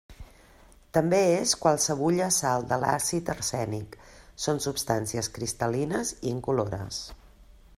També 0.97 1.17
és 1.41 1.51
qualsevulla 1.65 2.29
sal 2.37 2.65
de 2.71 2.79
l'àcid 2.83 3.29
arsènic; 3.35 3.99
són 4.47 4.63
substàncies 4.67 5.29
cristal·lines 5.37 6.15
i 6.15 6.19
incolores. 6.33 7.05